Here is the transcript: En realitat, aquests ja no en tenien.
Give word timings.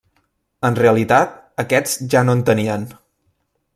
En 0.69 0.77
realitat, 0.79 1.35
aquests 1.65 2.01
ja 2.15 2.25
no 2.27 2.37
en 2.39 2.43
tenien. 2.49 2.89